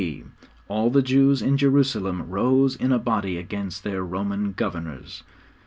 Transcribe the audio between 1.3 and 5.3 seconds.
in Jerusalem rose in a body against their Roman governors.